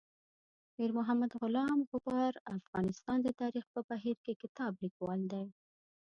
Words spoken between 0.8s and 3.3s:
محمد غلام غبار افغانستان د